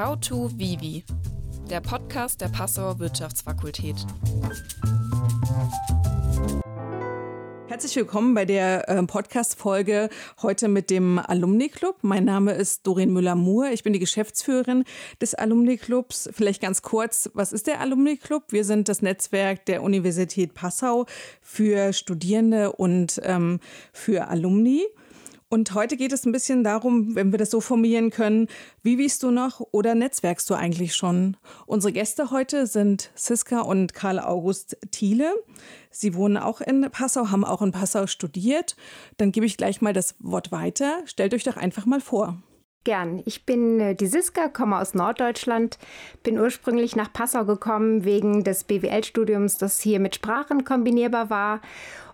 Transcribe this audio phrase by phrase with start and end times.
[0.00, 1.04] How to Vivi,
[1.68, 3.96] der Podcast der Passauer Wirtschaftsfakultät.
[7.68, 10.08] Herzlich willkommen bei der äh, Podcast-Folge
[10.40, 11.98] heute mit dem Alumni-Club.
[12.00, 13.72] Mein Name ist Doreen Müller-Muhr.
[13.72, 14.84] Ich bin die Geschäftsführerin
[15.20, 16.30] des Alumni-Clubs.
[16.32, 18.44] Vielleicht ganz kurz, was ist der Alumni-Club?
[18.48, 21.04] Wir sind das Netzwerk der Universität Passau
[21.42, 23.60] für Studierende und ähm,
[23.92, 24.86] für Alumni.
[25.52, 28.46] Und heute geht es ein bisschen darum, wenn wir das so formulieren können,
[28.84, 31.36] wie wiest du noch oder netzwerkst du eigentlich schon?
[31.66, 35.34] Unsere Gäste heute sind Siska und Karl August Thiele.
[35.90, 38.76] Sie wohnen auch in Passau, haben auch in Passau studiert.
[39.16, 41.02] Dann gebe ich gleich mal das Wort weiter.
[41.06, 42.40] Stellt euch doch einfach mal vor.
[42.84, 43.20] Gern.
[43.26, 45.78] Ich bin äh, die Siska, komme aus Norddeutschland,
[46.22, 51.60] bin ursprünglich nach Passau gekommen wegen des BWL-Studiums, das hier mit Sprachen kombinierbar war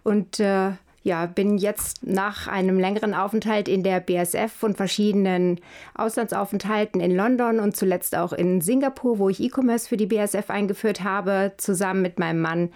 [0.04, 0.72] und äh,
[1.06, 5.60] ja, bin jetzt nach einem längeren Aufenthalt in der BSF und verschiedenen
[5.94, 11.04] Auslandsaufenthalten in London und zuletzt auch in Singapur, wo ich E-Commerce für die BSF eingeführt
[11.04, 12.70] habe, zusammen mit meinem Mann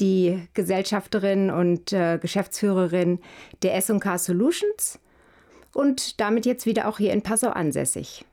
[0.00, 3.20] die Gesellschafterin und äh, Geschäftsführerin
[3.62, 4.98] der S&K Solutions
[5.72, 8.24] und damit jetzt wieder auch hier in Passau ansässig.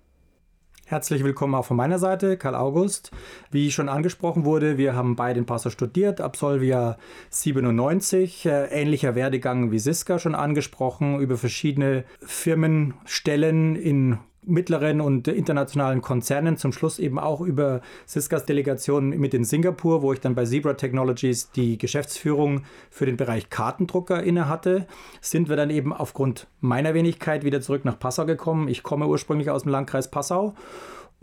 [0.86, 3.12] Herzlich willkommen auch von meiner Seite, Karl August.
[3.50, 6.98] Wie schon angesprochen wurde, wir haben beide in Passau studiert, Absolvia
[7.30, 16.02] 97, äh, ähnlicher Werdegang wie Siska schon angesprochen, über verschiedene Firmenstellen in mittleren und internationalen
[16.02, 20.46] Konzernen, zum Schluss eben auch über Siskas Delegation mit in Singapur, wo ich dann bei
[20.46, 24.88] Zebra Technologies die Geschäftsführung für den Bereich Kartendrucker innehatte,
[25.22, 28.68] sind wir dann eben aufgrund meiner Wenigkeit wieder zurück nach Passau gekommen.
[28.68, 30.54] Ich komme ursprünglich aus dem Landkreis Passau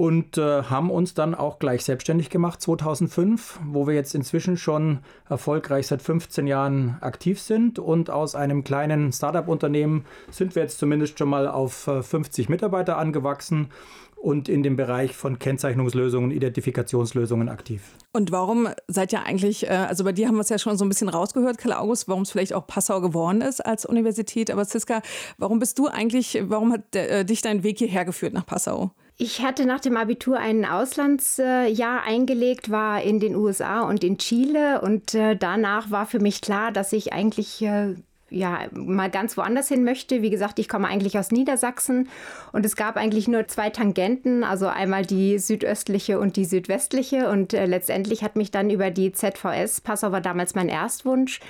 [0.01, 5.01] und äh, haben uns dann auch gleich selbstständig gemacht 2005, wo wir jetzt inzwischen schon
[5.29, 11.19] erfolgreich seit 15 Jahren aktiv sind und aus einem kleinen Startup-Unternehmen sind wir jetzt zumindest
[11.19, 13.69] schon mal auf äh, 50 Mitarbeiter angewachsen
[14.17, 17.83] und in dem Bereich von Kennzeichnungslösungen, Identifikationslösungen aktiv.
[18.15, 20.87] Und warum seid ihr eigentlich, äh, also bei dir haben wir es ja schon so
[20.87, 24.65] ein bisschen rausgehört, Karl August, warum es vielleicht auch Passau geworden ist als Universität, aber
[24.65, 25.03] Siska,
[25.37, 28.93] warum bist du eigentlich, warum hat äh, dich dein Weg hierher geführt nach Passau?
[29.23, 34.81] Ich hatte nach dem Abitur ein Auslandsjahr eingelegt, war in den USA und in Chile
[34.81, 37.97] und äh, danach war für mich klar, dass ich eigentlich äh,
[38.31, 40.23] ja, mal ganz woanders hin möchte.
[40.23, 42.09] Wie gesagt, ich komme eigentlich aus Niedersachsen
[42.53, 47.53] und es gab eigentlich nur zwei Tangenten, also einmal die südöstliche und die südwestliche und
[47.53, 51.41] äh, letztendlich hat mich dann über die ZVS, Passau war damals mein Erstwunsch,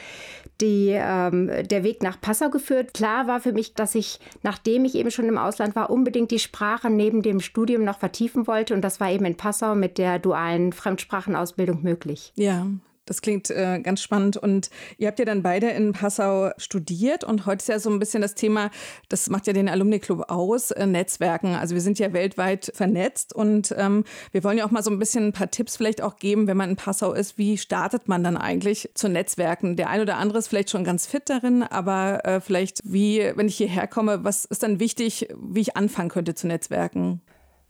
[0.61, 2.95] die, ähm, der Weg nach Passau geführt.
[2.95, 6.39] Klar war für mich, dass ich, nachdem ich eben schon im Ausland war, unbedingt die
[6.39, 10.19] Sprache neben dem Studium noch vertiefen wollte und das war eben in Passau mit der
[10.19, 12.33] dualen Fremdsprachenausbildung möglich.
[12.37, 12.67] Ja,
[13.07, 14.37] das klingt äh, ganz spannend.
[14.37, 17.99] Und ihr habt ja dann beide in Passau studiert und heute ist ja so ein
[17.99, 18.71] bisschen das Thema,
[19.09, 21.55] das macht ja den Alumni-Club aus, äh, Netzwerken.
[21.55, 24.99] Also wir sind ja weltweit vernetzt und ähm, wir wollen ja auch mal so ein
[24.99, 28.23] bisschen ein paar Tipps vielleicht auch geben, wenn man in Passau ist, wie startet man
[28.23, 29.77] dann eigentlich zu Netzwerken?
[29.77, 33.49] Der ein oder andere ist vielleicht schon ganz fit darin, aber äh, vielleicht wie, wenn
[33.49, 37.21] ich hierher komme, was ist dann wichtig, wie ich anfangen könnte zu Netzwerken?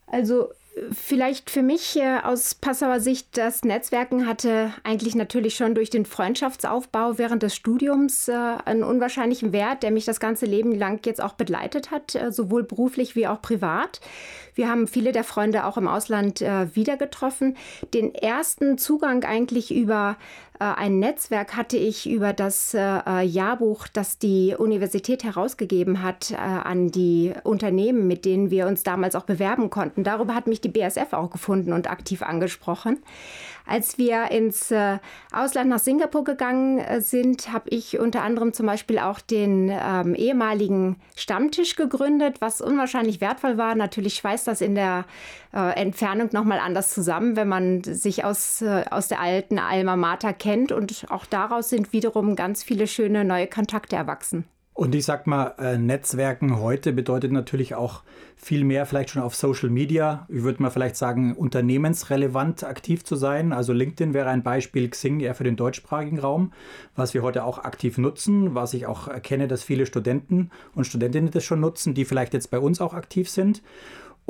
[0.06, 0.48] Also
[0.92, 7.18] Vielleicht für mich aus Passauer Sicht, das Netzwerken hatte eigentlich natürlich schon durch den Freundschaftsaufbau
[7.18, 8.32] während des Studiums äh,
[8.64, 12.62] einen unwahrscheinlichen Wert, der mich das ganze Leben lang jetzt auch begleitet hat, äh, sowohl
[12.62, 14.00] beruflich wie auch privat.
[14.60, 17.56] Wir haben viele der Freunde auch im Ausland äh, wieder getroffen.
[17.94, 20.18] Den ersten Zugang eigentlich über
[20.58, 26.36] äh, ein Netzwerk hatte ich über das äh, Jahrbuch, das die Universität herausgegeben hat, äh,
[26.36, 30.04] an die Unternehmen, mit denen wir uns damals auch bewerben konnten.
[30.04, 32.98] Darüber hat mich die BSF auch gefunden und aktiv angesprochen.
[33.70, 34.98] Als wir ins äh,
[35.30, 40.16] Ausland nach Singapur gegangen äh, sind, habe ich unter anderem zum Beispiel auch den ähm,
[40.16, 43.76] ehemaligen Stammtisch gegründet, was unwahrscheinlich wertvoll war.
[43.76, 45.04] Natürlich schweißt das in der
[45.54, 50.32] äh, Entfernung nochmal anders zusammen, wenn man sich aus, äh, aus der alten Alma Mater
[50.32, 50.72] kennt.
[50.72, 54.46] Und auch daraus sind wiederum ganz viele schöne neue Kontakte erwachsen.
[54.72, 58.02] Und ich sag mal, äh, Netzwerken heute bedeutet natürlich auch
[58.36, 60.26] viel mehr vielleicht schon auf Social Media.
[60.30, 63.52] Ich würde mal vielleicht sagen, unternehmensrelevant aktiv zu sein.
[63.52, 66.52] Also LinkedIn wäre ein Beispiel, Xing eher für den deutschsprachigen Raum,
[66.96, 71.30] was wir heute auch aktiv nutzen, was ich auch erkenne, dass viele Studenten und Studentinnen
[71.30, 73.62] das schon nutzen, die vielleicht jetzt bei uns auch aktiv sind.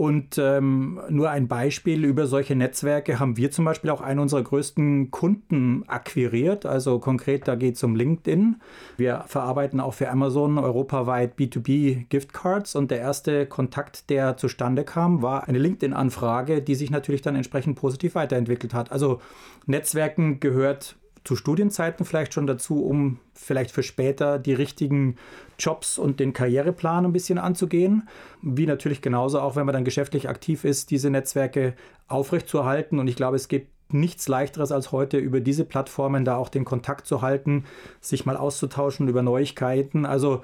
[0.01, 4.43] Und ähm, nur ein Beispiel über solche Netzwerke haben wir zum Beispiel auch einen unserer
[4.43, 6.65] größten Kunden akquiriert.
[6.65, 8.63] Also konkret, da geht es um LinkedIn.
[8.97, 15.21] Wir verarbeiten auch für Amazon europaweit B2B Giftcards und der erste Kontakt, der zustande kam,
[15.21, 18.93] war eine LinkedIn-Anfrage, die sich natürlich dann entsprechend positiv weiterentwickelt hat.
[18.93, 19.21] Also
[19.67, 25.17] Netzwerken gehört zu Studienzeiten vielleicht schon dazu, um vielleicht für später die richtigen
[25.59, 28.09] Jobs und den Karriereplan ein bisschen anzugehen.
[28.43, 31.75] Wie natürlich genauso auch, wenn man dann geschäftlich aktiv ist, diese Netzwerke
[32.09, 32.99] aufrechtzuerhalten.
[32.99, 36.65] Und ich glaube, es gibt nichts leichteres als heute über diese Plattformen da auch den
[36.65, 37.65] Kontakt zu halten,
[38.01, 40.07] sich mal auszutauschen über Neuigkeiten.
[40.07, 40.43] Also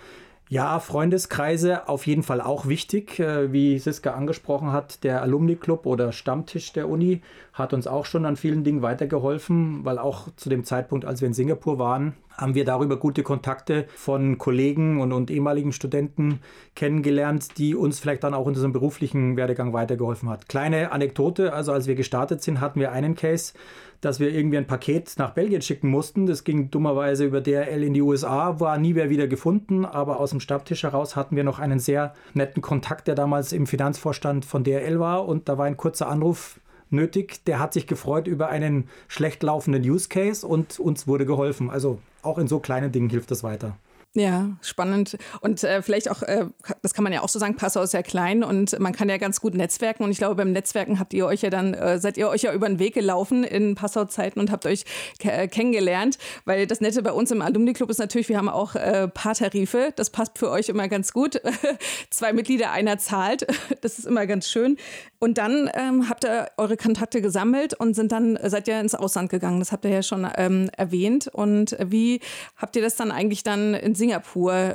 [0.49, 3.19] ja, Freundeskreise auf jeden Fall auch wichtig.
[3.19, 7.23] Äh, wie Siska angesprochen hat, der Alumni Club oder Stammtisch der Uni
[7.57, 11.27] hat uns auch schon an vielen Dingen weitergeholfen, weil auch zu dem Zeitpunkt, als wir
[11.27, 16.41] in Singapur waren, haben wir darüber gute Kontakte von Kollegen und, und ehemaligen Studenten
[16.75, 20.51] kennengelernt, die uns vielleicht dann auch in unserem beruflichen Werdegang weitergeholfen hat.
[20.51, 23.55] Kleine Anekdote, also als wir gestartet sind, hatten wir einen Case,
[24.03, 26.27] dass wir irgendwie ein Paket nach Belgien schicken mussten.
[26.27, 30.29] Das ging dummerweise über DRL in die USA, war nie mehr wieder gefunden, aber aus
[30.29, 34.63] dem Stammtisch heraus hatten wir noch einen sehr netten Kontakt, der damals im Finanzvorstand von
[34.63, 36.61] DRL war und da war ein kurzer Anruf
[36.91, 37.45] nötig.
[37.45, 41.71] Der hat sich gefreut über einen schlecht laufenden Use Case und uns wurde geholfen.
[41.71, 43.77] Also auch in so kleinen Dingen hilft das weiter.
[44.17, 45.19] Ja, spannend.
[45.43, 46.47] Und äh, vielleicht auch, äh,
[46.81, 49.19] das kann man ja auch so sagen, Passau ist ja klein und man kann ja
[49.19, 50.05] ganz gut netzwerken.
[50.05, 52.55] Und ich glaube, beim Netzwerken habt ihr euch ja dann, äh, seid ihr euch ja
[52.55, 54.87] über den Weg gelaufen in Passau-Zeiten und habt euch
[55.23, 56.17] äh, kennengelernt.
[56.47, 59.93] Weil das Nette bei uns im Alumni-Club ist natürlich, wir haben auch äh, Paartarife.
[59.97, 61.43] Das passt für euch immer ganz gut.
[62.11, 63.47] Zwei Mitglieder, einer zahlt.
[63.83, 64.79] Das ist immer ganz schön.
[65.19, 69.29] Und dann ähm, habt ihr eure Kontakte gesammelt und sind dann, seid ihr ins Ausland
[69.29, 69.59] gegangen.
[69.59, 71.29] Das habt ihr ja schon ähm, erwähnt.
[71.29, 72.21] Und wie
[72.57, 74.06] habt ihr das dann eigentlich dann in Singapur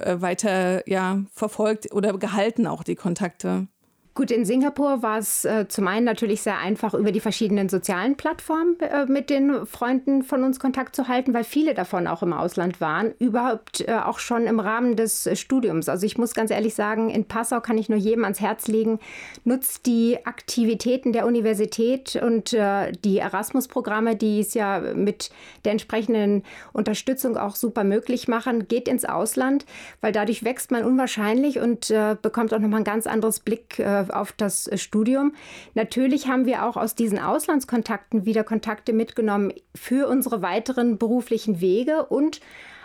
[0.05, 3.67] äh, weiter ja, verfolgt oder gehalten, auch die Kontakte?
[4.13, 8.17] Gut, in Singapur war es äh, zum einen natürlich sehr einfach, über die verschiedenen sozialen
[8.17, 12.33] Plattformen äh, mit den Freunden von uns Kontakt zu halten, weil viele davon auch im
[12.33, 15.87] Ausland waren, überhaupt äh, auch schon im Rahmen des äh, Studiums.
[15.87, 18.99] Also ich muss ganz ehrlich sagen, in Passau kann ich nur jedem ans Herz legen,
[19.45, 25.29] nutzt die Aktivitäten der Universität und äh, die Erasmus-Programme, die es ja mit
[25.63, 26.43] der entsprechenden
[26.73, 29.65] Unterstützung auch super möglich machen, geht ins Ausland,
[30.01, 33.79] weil dadurch wächst man unwahrscheinlich und äh, bekommt auch nochmal ein ganz anderes Blick
[34.09, 35.33] auf das Studium.
[35.75, 42.05] Natürlich haben wir auch aus diesen Auslandskontakten wieder Kontakte mitgenommen für unsere weiteren beruflichen Wege
[42.05, 42.41] und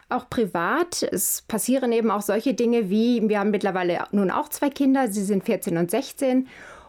[0.08, 1.02] auch privat.
[1.02, 5.24] Es passieren eben auch solche Dinge wie, wir haben mittlerweile nun auch zwei Kinder, sie
[5.24, 6.46] sind 14 und 16.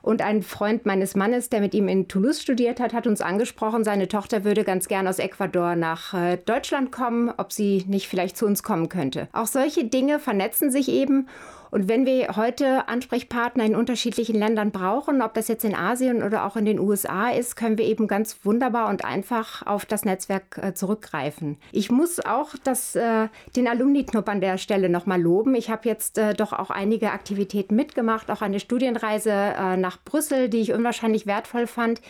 [0.07, 3.83] Und ein Freund meines Mannes, der mit ihm in Toulouse studiert hat, hat uns angesprochen,
[3.83, 8.37] seine Tochter würde ganz gern aus Ecuador nach äh, Deutschland kommen, ob sie nicht vielleicht
[8.37, 9.27] zu uns kommen könnte.
[9.33, 11.27] Auch solche Dinge vernetzen sich eben
[11.71, 16.45] und wenn wir heute Ansprechpartner in unterschiedlichen Ländern brauchen, ob das jetzt in Asien oder
[16.45, 20.59] auch in den USA ist, können wir eben ganz wunderbar und einfach auf das Netzwerk
[20.61, 21.57] äh, zurückgreifen.
[21.71, 25.55] Ich muss auch das, äh, den Alumni-Club an der Stelle nochmal loben.
[25.55, 30.59] Ich habe jetzt äh, doch auch einige Aktivitäten mitgemacht, auch eine Studienreise nach Brüssel, die
[30.59, 32.01] ich unwahrscheinlich wertvoll fand.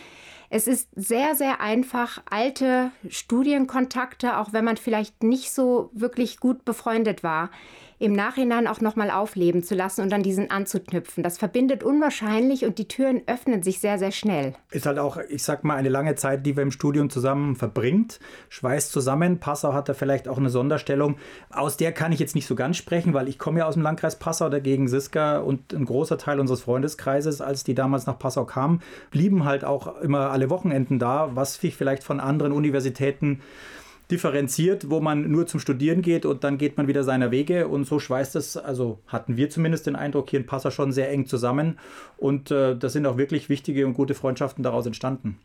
[0.50, 6.64] Es ist sehr, sehr einfach, alte Studienkontakte, auch wenn man vielleicht nicht so wirklich gut
[6.64, 7.50] befreundet war,
[7.98, 11.22] im Nachhinein auch nochmal aufleben zu lassen und an diesen anzuknüpfen.
[11.22, 14.54] Das verbindet unwahrscheinlich und die Türen öffnen sich sehr, sehr schnell.
[14.70, 18.20] Ist halt auch, ich sag mal, eine lange Zeit, die wir im Studium zusammen verbringt.
[18.50, 19.40] Schweißt zusammen.
[19.40, 21.16] Passau hat da vielleicht auch eine Sonderstellung.
[21.50, 23.82] Aus der kann ich jetzt nicht so ganz sprechen, weil ich komme ja aus dem
[23.82, 28.44] Landkreis Passau, dagegen Siska und ein großer Teil unseres Freundeskreises, als die damals nach Passau
[28.44, 28.80] kamen,
[29.10, 33.40] blieben halt auch immer alle Wochenenden da, was sich vielleicht von anderen Universitäten
[34.10, 37.68] differenziert, wo man nur zum Studieren geht und dann geht man wieder seiner Wege.
[37.68, 41.10] Und so schweißt es, also hatten wir zumindest den Eindruck, hier in Passau schon sehr
[41.10, 41.78] eng zusammen.
[42.16, 45.38] Und äh, da sind auch wirklich wichtige und gute Freundschaften daraus entstanden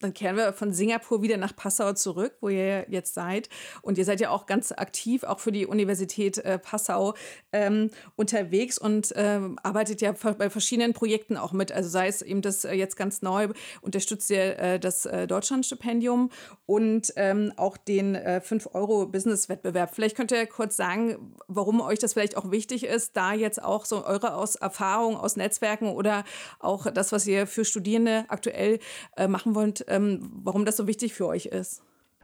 [0.00, 3.48] dann kehren wir von Singapur wieder nach Passau zurück, wo ihr jetzt seid.
[3.82, 7.14] Und ihr seid ja auch ganz aktiv, auch für die Universität äh, Passau
[7.52, 11.72] ähm, unterwegs und ähm, arbeitet ja bei verschiedenen Projekten auch mit.
[11.72, 13.48] Also sei es eben das äh, jetzt ganz neu,
[13.80, 16.30] unterstützt ihr äh, das äh, Deutschlandstipendium
[16.66, 19.94] und ähm, auch den 5-Euro-Business-Wettbewerb.
[19.94, 23.84] Vielleicht könnt ihr kurz sagen, warum euch das vielleicht auch wichtig ist, da jetzt auch
[23.84, 26.24] so eure aus Erfahrung aus Netzwerken oder
[26.58, 28.78] auch das, was ihr für Studierende aktuell
[29.16, 31.82] äh, machen wollt, ähm, warum das so wichtig für euch ist.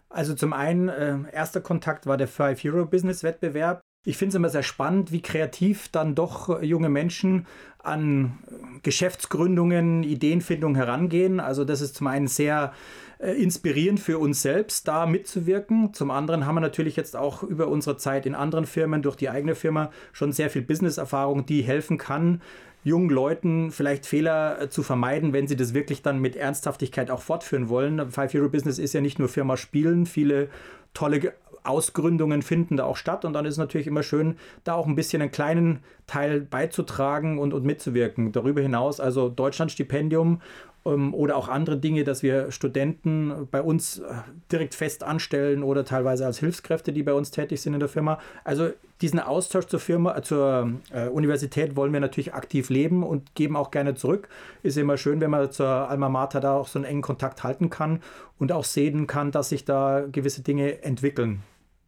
[0.09, 3.81] Also zum einen, äh, erster Kontakt war der 5-Euro-Business-Wettbewerb.
[4.05, 7.47] Ich finde es immer sehr spannend, wie kreativ dann doch äh, junge Menschen
[7.83, 8.39] an
[8.83, 11.41] Geschäftsgründungen, Ideenfindung herangehen.
[11.41, 15.95] Also das ist zum einen sehr äh, inspirierend für uns selbst, da mitzuwirken.
[15.95, 19.31] Zum anderen haben wir natürlich jetzt auch über unsere Zeit in anderen Firmen, durch die
[19.31, 22.41] eigene Firma, schon sehr viel Business-Erfahrung, die helfen kann,
[22.85, 27.23] jungen Leuten vielleicht Fehler äh, zu vermeiden, wenn sie das wirklich dann mit Ernsthaftigkeit auch
[27.23, 28.11] fortführen wollen.
[28.11, 30.49] Five Euro Business ist ja nicht nur Firma Spielen, viele
[30.93, 31.33] tolle
[31.65, 34.95] Ausgründungen finden da auch statt und dann ist es natürlich immer schön, da auch ein
[34.95, 38.33] bisschen einen kleinen Teil beizutragen und, und mitzuwirken.
[38.33, 40.43] Darüber hinaus also Deutschlandstipendium
[40.85, 44.05] oder auch andere Dinge, dass wir Studenten bei uns äh,
[44.53, 48.19] direkt fest anstellen oder teilweise als Hilfskräfte, die bei uns tätig sind in der Firma.
[48.45, 53.35] Also diesen Austausch zur Firma, äh, zur äh, Universität wollen wir natürlich aktiv leben und
[53.35, 54.29] geben auch gerne zurück.
[54.63, 57.71] Ist immer schön, wenn man zur Alma Mater da auch so einen engen Kontakt halten
[57.71, 58.01] kann
[58.39, 61.43] und auch sehen kann, dass sich da gewisse Dinge entwickeln.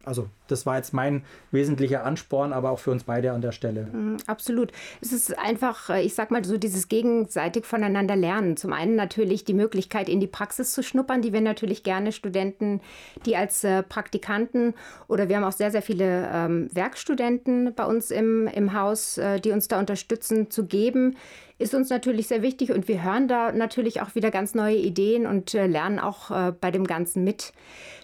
[0.07, 3.89] Also das war jetzt mein wesentlicher Ansporn, aber auch für uns beide an der Stelle.
[3.93, 4.73] Mhm, absolut.
[5.01, 8.57] Es ist einfach, äh, ich sag mal so, dieses gegenseitig voneinander lernen.
[8.57, 12.81] Zum einen natürlich die Möglichkeit, in die Praxis zu schnuppern, die wir natürlich gerne Studenten,
[13.27, 14.75] die als äh, Praktikanten
[15.09, 19.41] oder wir haben auch sehr, sehr viele ähm, Werkstudenten bei uns im, im Haus, äh,
[19.41, 21.17] die uns da unterstützen, zu geben
[21.59, 25.27] ist uns natürlich sehr wichtig und wir hören da natürlich auch wieder ganz neue Ideen
[25.27, 27.53] und äh, lernen auch äh, bei dem Ganzen mit.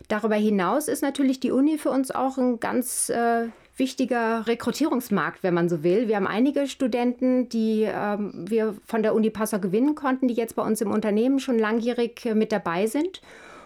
[0.08, 5.54] Darüber hinaus ist natürlich die Uni für uns auch ein ganz äh, wichtiger Rekrutierungsmarkt, wenn
[5.54, 6.08] man so will.
[6.08, 10.56] Wir haben einige Studenten, die ähm, wir von der Uni Passau gewinnen konnten, die jetzt
[10.56, 13.22] bei uns im Unternehmen schon langjährig äh, mit dabei sind.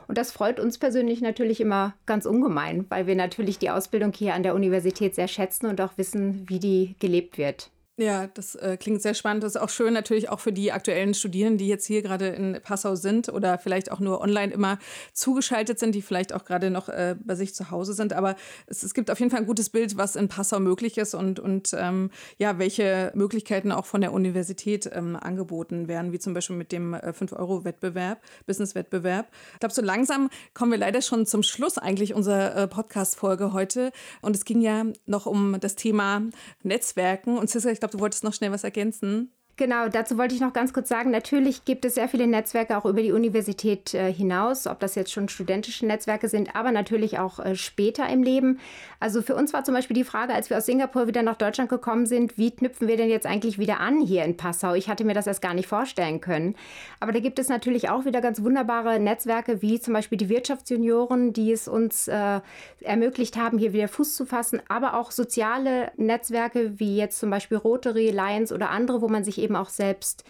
[0.08, 4.34] Und das freut uns persönlich natürlich immer ganz ungemein, weil wir natürlich die Ausbildung hier
[4.34, 7.70] an der Universität sehr schätzen und auch wissen, wie die gelebt wird.
[7.98, 9.42] Ja, das äh, klingt sehr spannend.
[9.42, 12.60] Das ist auch schön natürlich auch für die aktuellen Studierenden, die jetzt hier gerade in
[12.62, 14.78] Passau sind oder vielleicht auch nur online immer
[15.14, 18.12] zugeschaltet sind, die vielleicht auch gerade noch äh, bei sich zu Hause sind.
[18.12, 18.36] Aber
[18.66, 21.40] es, es, gibt auf jeden Fall ein gutes Bild, was in Passau möglich ist und,
[21.40, 26.56] und ähm, ja, welche Möglichkeiten auch von der Universität ähm, angeboten werden, wie zum Beispiel
[26.56, 29.26] mit dem äh, 5-Euro-Wettbewerb, Business-Wettbewerb.
[29.54, 33.90] Ich glaube, so langsam kommen wir leider schon zum Schluss eigentlich unserer äh, Podcast-Folge heute.
[34.20, 36.20] Und es ging ja noch um das Thema
[36.62, 37.38] Netzwerken.
[37.38, 39.32] Und Cissa, ich glaube, du wolltest noch schnell was ergänzen.
[39.58, 42.84] Genau, dazu wollte ich noch ganz kurz sagen, natürlich gibt es sehr viele Netzwerke auch
[42.84, 47.38] über die Universität äh, hinaus, ob das jetzt schon studentische Netzwerke sind, aber natürlich auch
[47.38, 48.60] äh, später im Leben.
[49.00, 51.70] Also für uns war zum Beispiel die Frage, als wir aus Singapur wieder nach Deutschland
[51.70, 54.74] gekommen sind, wie knüpfen wir denn jetzt eigentlich wieder an hier in Passau?
[54.74, 56.54] Ich hatte mir das erst gar nicht vorstellen können.
[57.00, 61.32] Aber da gibt es natürlich auch wieder ganz wunderbare Netzwerke, wie zum Beispiel die Wirtschaftsjunioren,
[61.32, 62.40] die es uns äh,
[62.82, 67.56] ermöglicht haben, hier wieder Fuß zu fassen, aber auch soziale Netzwerke, wie jetzt zum Beispiel
[67.56, 70.24] Rotary, Lions oder andere, wo man sich eben eben auch selbst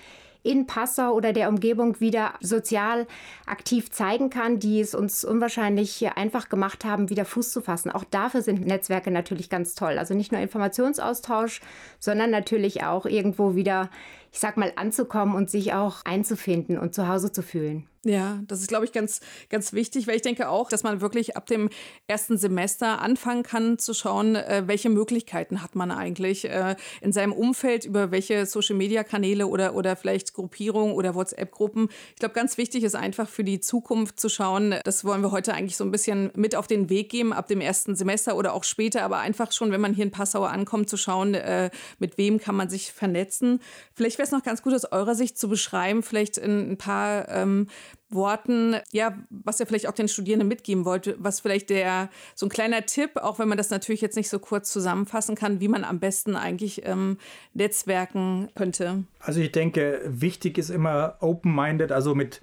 [0.47, 3.07] in Passau oder der Umgebung wieder sozial
[3.47, 7.91] aktiv zeigen kann, die es uns unwahrscheinlich einfach gemacht haben, wieder Fuß zu fassen.
[7.91, 9.99] Auch dafür sind Netzwerke natürlich ganz toll.
[9.99, 11.61] Also nicht nur Informationsaustausch,
[11.99, 13.91] sondern natürlich auch irgendwo wieder,
[14.33, 17.89] ich sag mal, anzukommen und sich auch einzufinden und zu Hause zu fühlen.
[18.07, 19.21] Ja, das ist, glaube ich, ganz,
[19.51, 21.69] ganz wichtig, weil ich denke auch, dass man wirklich ab dem
[22.07, 27.33] ersten Semester anfangen kann zu schauen, äh, welche Möglichkeiten hat man eigentlich äh, in seinem
[27.33, 31.89] Umfeld, über welche Social-Media-Kanäle oder, oder vielleicht Gruppierungen oder WhatsApp-Gruppen.
[32.11, 35.53] Ich glaube, ganz wichtig ist einfach für die Zukunft zu schauen, das wollen wir heute
[35.55, 38.63] eigentlich so ein bisschen mit auf den Weg geben, ab dem ersten Semester oder auch
[38.63, 42.39] später, aber einfach schon, wenn man hier in Passau ankommt, zu schauen, äh, mit wem
[42.39, 43.61] kann man sich vernetzen.
[43.95, 47.29] Vielleicht wäre es noch ganz gut aus eurer Sicht zu beschreiben, vielleicht in ein paar
[47.31, 47.67] ähm,
[48.09, 52.51] Worten, ja, was ihr vielleicht auch den Studierenden mitgeben wollt, was vielleicht der, so ein
[52.51, 55.85] kleiner Tipp, auch wenn man das natürlich jetzt nicht so kurz zusammenfassen kann, wie man
[55.85, 57.19] am besten eigentlich ähm,
[57.55, 59.05] netzwerken könnte.
[59.19, 62.43] Also ich denke, wichtig ist immer open-minded, also mit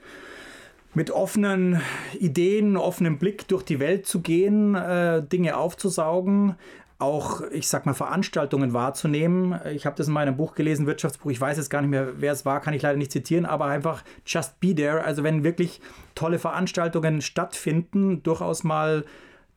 [0.96, 1.82] mit offenen
[2.20, 6.56] Ideen, offenem Blick durch die Welt zu gehen, äh, Dinge aufzusaugen,
[7.04, 9.60] auch, ich sag mal, Veranstaltungen wahrzunehmen.
[9.74, 11.30] Ich habe das in meinem Buch gelesen, Wirtschaftsbuch.
[11.30, 13.66] Ich weiß jetzt gar nicht mehr, wer es war, kann ich leider nicht zitieren, aber
[13.66, 15.04] einfach just be there.
[15.04, 15.82] Also wenn wirklich
[16.16, 19.06] tolle Veranstaltungen stattfinden, durchaus mal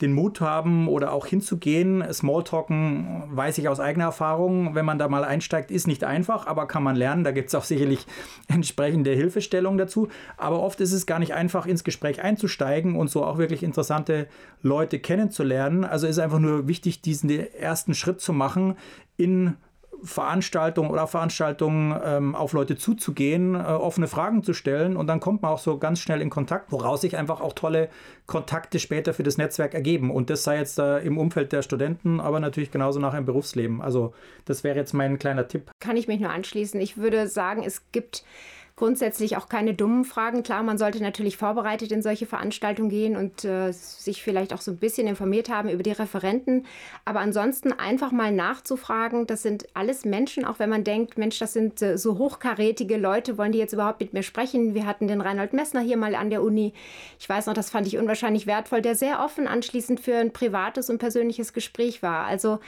[0.01, 2.05] den Mut haben oder auch hinzugehen.
[2.13, 6.67] Smalltalken weiß ich aus eigener Erfahrung, wenn man da mal einsteigt, ist nicht einfach, aber
[6.67, 7.25] kann man lernen.
[7.25, 8.07] Da gibt es auch sicherlich
[8.49, 10.09] entsprechende Hilfestellung dazu.
[10.37, 14.29] Aber oft ist es gar nicht einfach, ins Gespräch einzusteigen und so auch wirklich interessante
[14.63, 15.85] Leute kennenzulernen.
[15.85, 18.77] Also ist einfach nur wichtig, diesen ersten Schritt zu machen
[19.17, 19.55] in
[20.03, 25.43] Veranstaltungen oder Veranstaltungen ähm, auf Leute zuzugehen, äh, offene Fragen zu stellen und dann kommt
[25.43, 27.89] man auch so ganz schnell in Kontakt, woraus sich einfach auch tolle
[28.27, 30.11] Kontakte später für das Netzwerk ergeben.
[30.11, 33.81] Und das sei jetzt äh, im Umfeld der Studenten, aber natürlich genauso nach im Berufsleben.
[33.81, 35.71] Also das wäre jetzt mein kleiner Tipp.
[35.81, 36.81] Kann ich mich nur anschließen.
[36.81, 38.25] Ich würde sagen, es gibt
[38.77, 40.43] grundsätzlich auch keine dummen Fragen.
[40.43, 44.71] Klar, man sollte natürlich vorbereitet in solche Veranstaltungen gehen und äh, sich vielleicht auch so
[44.71, 46.67] ein bisschen informiert haben über die Referenten.
[47.07, 51.55] Aber ansonsten einfach mal nachzufragen, das sind alles Menschen, auch wenn man denkt, Mensch, das
[51.55, 54.75] sind äh, so hochkarätige Leute, wollen die jetzt überhaupt mit mir sprechen?
[54.75, 56.75] Wir hatten den Reinhold Messner hier mal an der Uni.
[57.19, 60.91] Ich weiß noch, das fand ich unwahrscheinlich wertvoll, der sehr offen anschließend für ein privates
[60.91, 62.27] und persönliches Gespräch war.
[62.27, 62.59] Also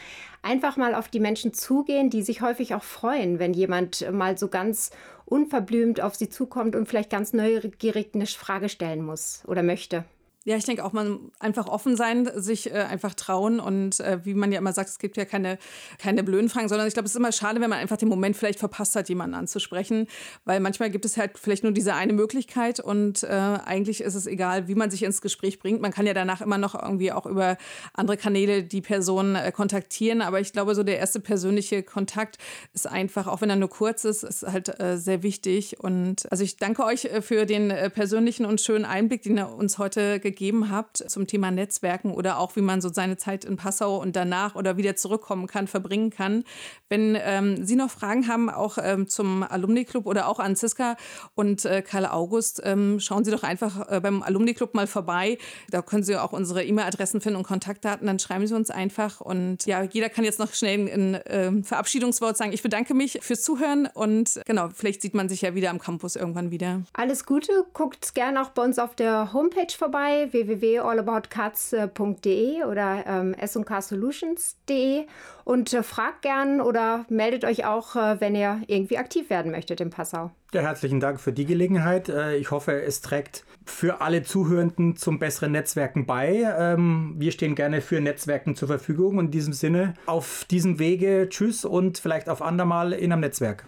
[0.40, 4.48] einfach mal auf die Menschen zugehen, die sich häufig auch freuen, wenn jemand mal so
[4.48, 4.90] ganz
[5.28, 10.04] unverblümt auf sie zukommt und vielleicht ganz neugierig eine Frage stellen muss oder möchte.
[10.48, 14.32] Ja, ich denke auch, man einfach offen sein, sich äh, einfach trauen und äh, wie
[14.32, 15.58] man ja immer sagt, es gibt ja keine,
[15.98, 18.34] keine blöden Fragen, sondern ich glaube, es ist immer schade, wenn man einfach den Moment
[18.34, 20.06] vielleicht verpasst hat, jemanden anzusprechen,
[20.46, 24.26] weil manchmal gibt es halt vielleicht nur diese eine Möglichkeit und äh, eigentlich ist es
[24.26, 25.82] egal, wie man sich ins Gespräch bringt.
[25.82, 27.58] Man kann ja danach immer noch irgendwie auch über
[27.92, 32.38] andere Kanäle die Person äh, kontaktieren, aber ich glaube, so der erste persönliche Kontakt
[32.72, 36.42] ist einfach, auch wenn er nur kurz ist, ist halt äh, sehr wichtig und also
[36.42, 40.37] ich danke euch äh, für den persönlichen und schönen Einblick, den ihr uns heute gegeben
[40.38, 44.14] gegeben habt zum Thema Netzwerken oder auch wie man so seine Zeit in Passau und
[44.14, 46.44] danach oder wieder zurückkommen kann, verbringen kann.
[46.88, 50.96] Wenn ähm, Sie noch Fragen haben, auch ähm, zum Alumni-Club oder auch an Ziska
[51.34, 55.38] und äh, Karl August, ähm, schauen Sie doch einfach äh, beim Alumni-Club mal vorbei.
[55.70, 58.06] Da können Sie auch unsere E-Mail-Adressen finden und Kontaktdaten.
[58.06, 59.20] Dann schreiben Sie uns einfach.
[59.20, 62.52] Und ja, jeder kann jetzt noch schnell ein äh, Verabschiedungswort sagen.
[62.52, 66.14] Ich bedanke mich fürs Zuhören und genau, vielleicht sieht man sich ja wieder am Campus
[66.14, 66.82] irgendwann wieder.
[66.92, 67.66] Alles Gute.
[67.72, 75.06] Guckt gerne auch bei uns auf der Homepage vorbei www.allaboutcuts.de oder ähm, S&K-Solutions.de
[75.44, 79.80] und äh, fragt gern oder meldet euch auch, äh, wenn ihr irgendwie aktiv werden möchtet
[79.80, 80.30] in Passau.
[80.52, 82.08] Ja, herzlichen Dank für die Gelegenheit.
[82.08, 86.54] Äh, ich hoffe, es trägt für alle Zuhörenden zum besseren Netzwerken bei.
[86.58, 89.20] Ähm, wir stehen gerne für Netzwerken zur Verfügung.
[89.20, 93.64] In diesem Sinne, auf diesem Wege, tschüss und vielleicht auf andermal in einem Netzwerk.